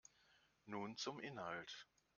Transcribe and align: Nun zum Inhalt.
Nun 0.65 0.97
zum 0.97 1.19
Inhalt. 1.19 1.87